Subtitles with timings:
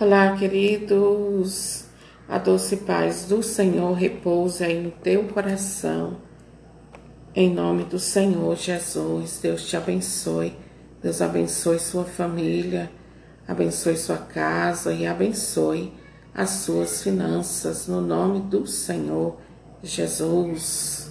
[0.00, 1.86] Olá, queridos.
[2.28, 6.18] A doce paz do Senhor repousa aí no teu coração.
[7.34, 10.56] Em nome do Senhor Jesus, Deus te abençoe.
[11.02, 12.88] Deus abençoe sua família,
[13.48, 15.92] abençoe sua casa e abençoe
[16.32, 19.36] as suas finanças no nome do Senhor
[19.82, 21.10] Jesus.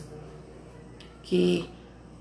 [1.23, 1.69] Que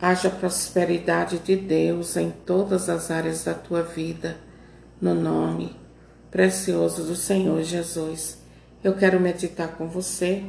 [0.01, 4.37] haja prosperidade de Deus em todas as áreas da tua vida,
[5.01, 5.86] no nome
[6.37, 8.37] precioso do Senhor Jesus.
[8.85, 10.45] Eu quero meditar com você,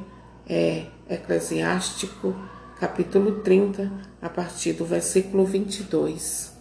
[0.46, 2.36] é Eclesiástico,
[2.78, 3.90] capítulo 30,
[4.22, 6.52] a partir do versículo 22.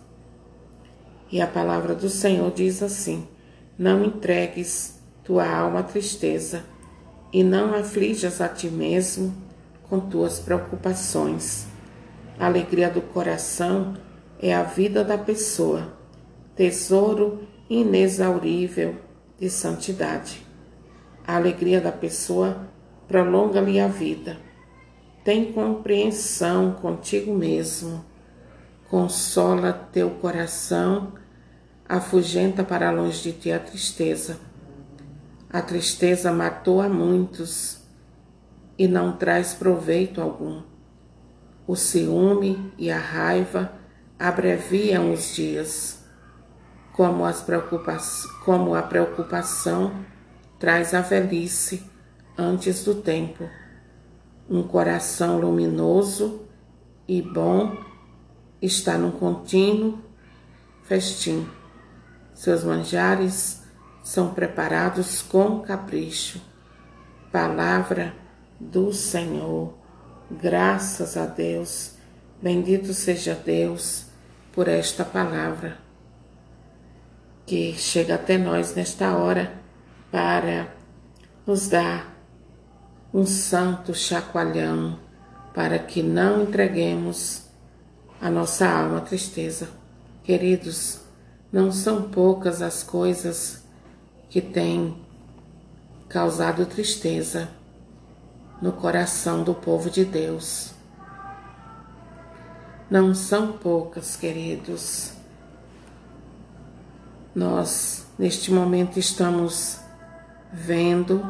[1.32, 3.26] E a palavra do Senhor diz assim:
[3.76, 6.62] Não entregues tua alma à tristeza,
[7.32, 9.34] e não aflijas a ti mesmo
[9.88, 11.66] com tuas preocupações.
[12.38, 13.96] A alegria do coração
[14.40, 15.98] é a vida da pessoa,
[16.54, 19.04] tesouro inexaurível
[19.38, 20.44] de santidade.
[21.26, 22.68] A alegria da pessoa
[23.06, 24.38] prolonga-lhe a vida.
[25.24, 28.04] Tem compreensão contigo mesmo.
[28.88, 31.12] Consola teu coração,
[31.88, 34.38] afugenta para longe de ti a tristeza.
[35.50, 37.80] A tristeza matou a muitos
[38.78, 40.62] e não traz proveito algum.
[41.66, 43.72] O ciúme e a raiva
[44.18, 46.05] abreviam os dias
[46.96, 47.98] como, as preocupa
[48.44, 50.04] como a preocupação
[50.58, 51.84] traz a velhice
[52.36, 53.48] antes do tempo.
[54.48, 56.46] Um coração luminoso
[57.06, 57.76] e bom
[58.62, 59.98] está num contínuo
[60.84, 61.46] festim.
[62.32, 63.62] Seus manjares
[64.02, 66.40] são preparados com capricho.
[67.30, 68.14] Palavra
[68.58, 69.74] do Senhor.
[70.30, 71.94] Graças a Deus.
[72.40, 74.06] Bendito seja Deus
[74.52, 75.85] por esta palavra
[77.46, 79.52] que chega até nós nesta hora
[80.10, 80.74] para
[81.46, 82.12] nos dar
[83.14, 84.98] um santo chacoalhão
[85.54, 87.44] para que não entreguemos
[88.20, 89.68] a nossa alma à tristeza.
[90.24, 91.00] Queridos,
[91.52, 93.64] não são poucas as coisas
[94.28, 95.00] que têm
[96.08, 97.48] causado tristeza
[98.60, 100.74] no coração do povo de Deus.
[102.90, 105.15] Não são poucas, queridos.
[107.36, 109.78] Nós, neste momento, estamos
[110.50, 111.22] vendo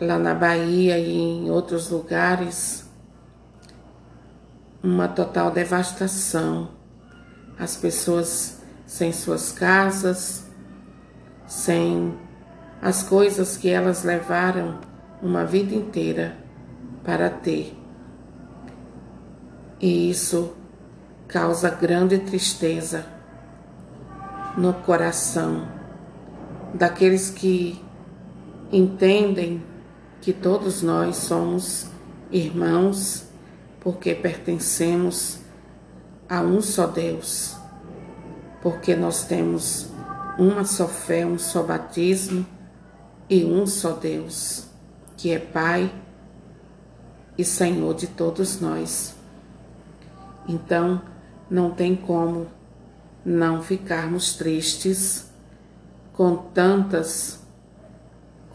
[0.00, 2.90] lá na Bahia e em outros lugares
[4.82, 6.70] uma total devastação.
[7.58, 10.46] As pessoas sem suas casas,
[11.46, 12.18] sem
[12.80, 14.80] as coisas que elas levaram
[15.20, 16.38] uma vida inteira
[17.04, 17.78] para ter.
[19.78, 20.56] E isso
[21.28, 23.11] causa grande tristeza
[24.56, 25.66] no coração
[26.74, 27.82] daqueles que
[28.70, 29.62] entendem
[30.20, 31.86] que todos nós somos
[32.30, 33.24] irmãos
[33.80, 35.40] porque pertencemos
[36.28, 37.56] a um só Deus,
[38.62, 39.90] porque nós temos
[40.38, 42.46] uma só fé, um só batismo
[43.28, 44.66] e um só Deus,
[45.16, 45.92] que é Pai
[47.36, 49.14] e Senhor de todos nós.
[50.48, 51.02] Então,
[51.50, 52.46] não tem como
[53.24, 55.30] não ficarmos tristes
[56.12, 57.40] com tantas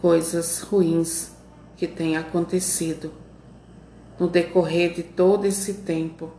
[0.00, 1.32] coisas ruins
[1.76, 3.12] que têm acontecido
[4.18, 6.32] no decorrer de todo esse tempo,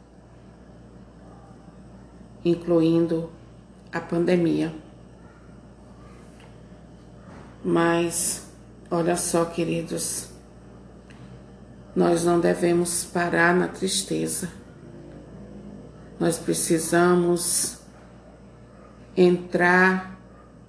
[2.44, 3.32] incluindo
[3.92, 4.74] a pandemia.
[7.64, 8.50] Mas,
[8.92, 10.30] olha só, queridos,
[11.96, 14.50] nós não devemos parar na tristeza.
[16.20, 17.79] Nós precisamos
[19.22, 20.18] entrar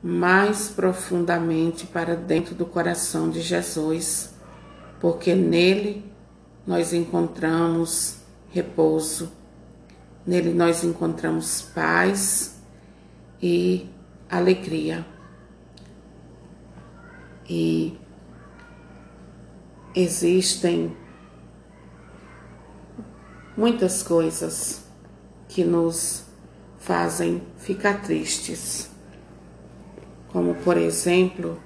[0.03, 4.35] mais profundamente para dentro do coração de Jesus,
[4.99, 6.05] porque nele
[6.67, 8.17] nós encontramos
[8.51, 9.31] repouso,
[10.27, 12.61] nele nós encontramos paz
[13.41, 13.89] e
[14.29, 15.07] alegria.
[17.49, 17.97] E
[19.95, 20.97] existem
[23.57, 24.85] muitas coisas
[25.49, 26.30] que nos
[26.81, 28.91] fazem ficar tristes,
[30.33, 31.61] como por exemplo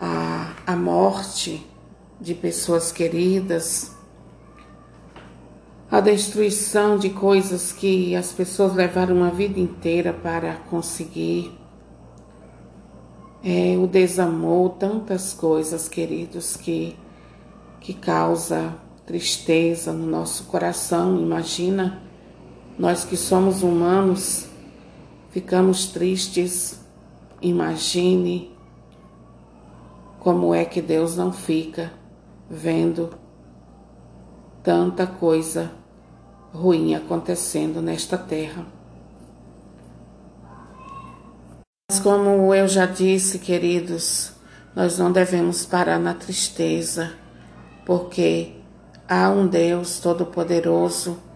[0.00, 1.66] a, a morte
[2.20, 3.96] de pessoas queridas,
[5.90, 11.58] a destruição de coisas que as pessoas levaram uma vida inteira para conseguir,
[13.42, 16.96] é, o desamor, tantas coisas, queridos, que,
[17.80, 18.74] que causa
[19.06, 21.18] tristeza no nosso coração.
[21.18, 22.02] Imagina
[22.78, 24.46] nós que somos humanos
[25.30, 26.80] ficamos tristes
[27.42, 28.56] imagine
[30.20, 31.92] como é que Deus não fica
[32.50, 33.10] vendo
[34.62, 35.70] tanta coisa
[36.52, 38.66] ruim acontecendo nesta terra.
[41.90, 44.32] Mas como eu já disse, queridos,
[44.74, 47.14] nós não devemos parar na tristeza,
[47.86, 48.56] porque
[49.08, 51.27] há um Deus Todo-Poderoso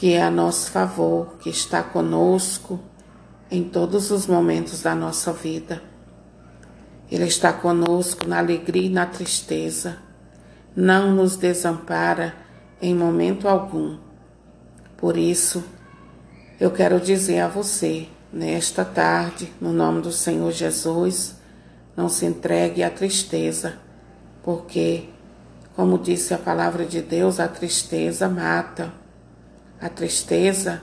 [0.00, 2.80] que é a nosso favor, que está conosco
[3.50, 5.82] em todos os momentos da nossa vida.
[7.12, 9.98] Ele está conosco na alegria e na tristeza,
[10.74, 12.34] não nos desampara
[12.80, 13.98] em momento algum.
[14.96, 15.62] Por isso,
[16.58, 21.34] eu quero dizer a você, nesta tarde, no nome do Senhor Jesus,
[21.94, 23.74] não se entregue à tristeza,
[24.42, 25.10] porque,
[25.76, 28.98] como disse a palavra de Deus, a tristeza mata.
[29.80, 30.82] A tristeza,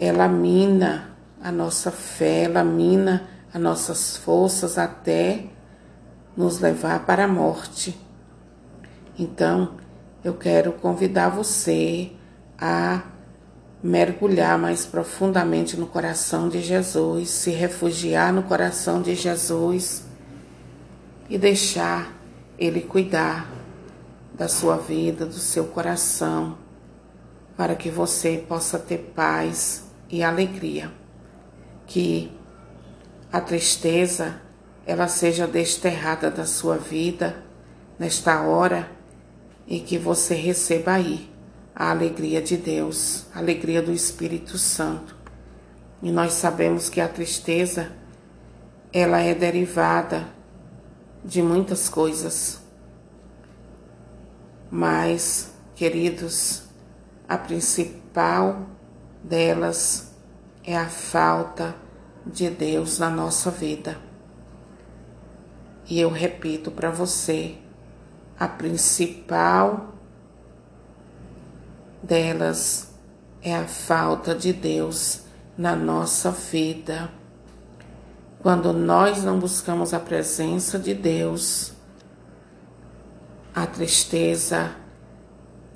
[0.00, 1.10] ela mina
[1.42, 5.44] a nossa fé, ela mina as nossas forças até
[6.34, 7.94] nos levar para a morte.
[9.18, 9.74] Então,
[10.24, 12.10] eu quero convidar você
[12.58, 13.02] a
[13.82, 20.06] mergulhar mais profundamente no coração de Jesus, se refugiar no coração de Jesus
[21.28, 22.10] e deixar
[22.58, 23.46] Ele cuidar
[24.32, 26.63] da sua vida, do seu coração
[27.56, 30.90] para que você possa ter paz e alegria.
[31.86, 32.32] Que
[33.32, 34.40] a tristeza
[34.86, 37.42] ela seja desterrada da sua vida
[37.98, 38.90] nesta hora
[39.66, 41.30] e que você receba aí
[41.74, 45.16] a alegria de Deus, a alegria do Espírito Santo.
[46.02, 47.92] E nós sabemos que a tristeza
[48.92, 50.28] ela é derivada
[51.24, 52.60] de muitas coisas.
[54.70, 56.63] Mas, queridos,
[57.28, 58.66] a principal
[59.22, 60.12] delas
[60.62, 61.74] é a falta
[62.26, 63.98] de Deus na nossa vida.
[65.86, 67.56] E eu repito para você,
[68.38, 69.94] a principal
[72.02, 72.94] delas
[73.42, 75.22] é a falta de Deus
[75.56, 77.10] na nossa vida.
[78.40, 81.72] Quando nós não buscamos a presença de Deus,
[83.54, 84.74] a tristeza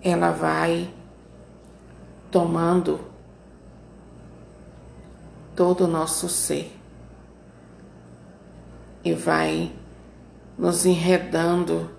[0.02, 0.92] ela vai
[2.30, 3.00] tomando
[5.54, 6.74] todo o nosso ser.
[9.04, 9.72] E vai
[10.56, 11.90] nos enredando,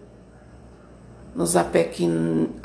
[1.34, 2.60] nos apequenando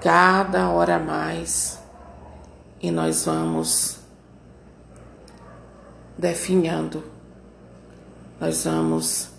[0.00, 1.80] cada hora mais.
[2.80, 4.00] E nós vamos
[6.18, 7.04] definhando,
[8.40, 9.30] nós vamos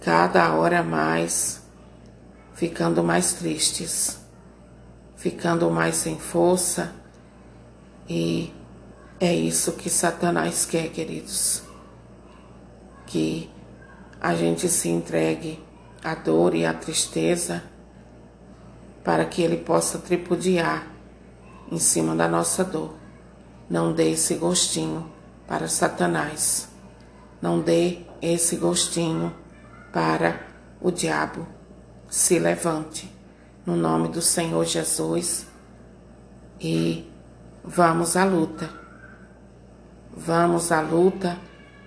[0.00, 1.62] cada hora mais
[2.60, 4.20] ficando mais tristes,
[5.16, 6.92] ficando mais sem força.
[8.06, 8.52] E
[9.18, 11.62] é isso que Satanás quer, queridos.
[13.06, 13.48] Que
[14.20, 15.58] a gente se entregue
[16.04, 17.62] à dor e à tristeza
[19.02, 20.86] para que ele possa tripudiar
[21.72, 22.92] em cima da nossa dor.
[23.70, 25.10] Não dê esse gostinho
[25.46, 26.68] para Satanás.
[27.40, 29.34] Não dê esse gostinho
[29.94, 30.46] para
[30.78, 31.59] o diabo
[32.10, 33.08] se levante
[33.64, 35.46] no nome do Senhor Jesus
[36.60, 37.08] e
[37.62, 38.68] vamos à luta.
[40.12, 41.38] Vamos à luta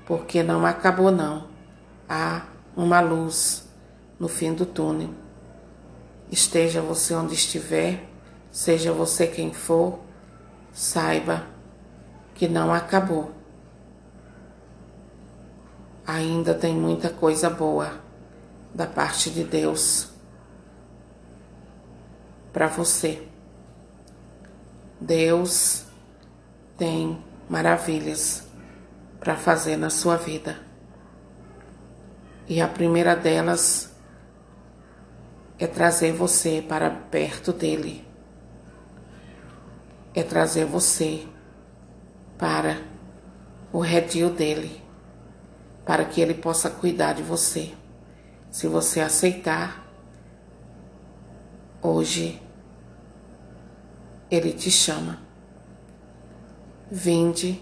[0.06, 1.50] porque não acabou não.
[2.08, 2.44] Há
[2.74, 3.68] uma luz
[4.18, 5.10] no fim do túnel.
[6.32, 8.10] Esteja você onde estiver,
[8.50, 10.00] seja você quem for,
[10.72, 11.46] saiba
[12.34, 13.32] que não acabou.
[16.08, 18.02] Ainda tem muita coisa boa
[18.74, 20.13] da parte de Deus
[22.54, 23.28] para você.
[25.02, 25.86] Deus
[26.78, 28.48] tem maravilhas
[29.20, 30.60] para fazer na sua vida.
[32.48, 33.92] E a primeira delas
[35.58, 38.08] é trazer você para perto dele.
[40.14, 41.28] É trazer você
[42.38, 42.78] para
[43.72, 44.84] o redil dele,
[45.84, 47.74] para que ele possa cuidar de você.
[48.52, 49.84] Se você aceitar,
[51.86, 52.42] Hoje
[54.34, 55.20] Ele te chama.
[56.90, 57.62] Vinde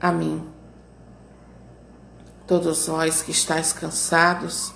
[0.00, 0.48] a mim.
[2.46, 4.72] Todos vós que estáis cansados,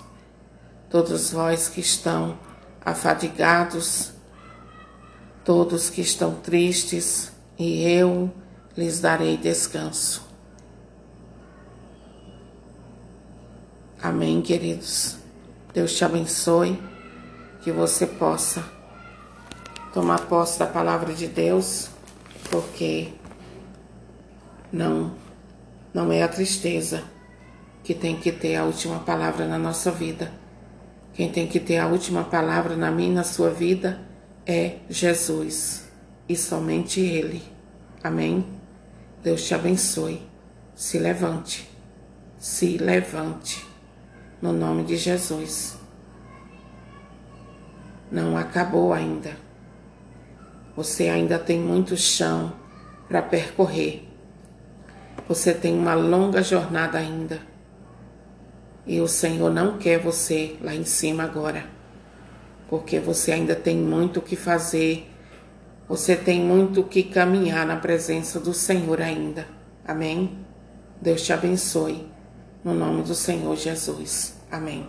[0.91, 2.37] todos vós que estão
[2.85, 4.15] afadigados,
[5.45, 8.29] todos que estão tristes, e eu
[8.77, 10.27] lhes darei descanso.
[14.03, 15.19] Amém, queridos.
[15.73, 16.83] Deus te abençoe
[17.63, 18.76] que você possa
[19.97, 21.89] tomar posse da palavra de Deus,
[22.51, 23.15] porque
[24.71, 25.15] Não,
[25.95, 27.03] não é a tristeza
[27.83, 30.31] que tem que ter a última palavra na nossa vida.
[31.15, 33.99] Quem tem que ter a última palavra na minha e na sua vida
[34.45, 35.89] é Jesus
[36.29, 37.43] e somente Ele.
[38.05, 38.47] Amém?
[39.23, 40.21] Deus te abençoe.
[40.75, 41.71] Se levante.
[42.37, 43.67] Se levante.
[44.43, 45.79] No nome de Jesus.
[48.13, 49.46] Não acabou ainda.
[50.77, 52.53] Você ainda tem muito chão
[53.09, 54.07] para percorrer.
[55.27, 57.41] Você tem uma longa jornada ainda.
[58.87, 61.65] E o Senhor não quer você lá em cima agora.
[62.69, 65.11] Porque você ainda tem muito o que fazer.
[65.89, 69.47] Você tem muito o que caminhar na presença do Senhor ainda.
[69.85, 70.39] Amém?
[71.01, 72.07] Deus te abençoe.
[72.63, 74.37] No nome do Senhor Jesus.
[74.51, 74.87] Amém.